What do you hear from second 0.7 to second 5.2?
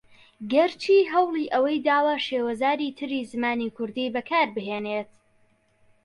چی ھەوڵی ئەوەی داوە شێوەزاری تری زمانی کوردی بەکاربھێنێت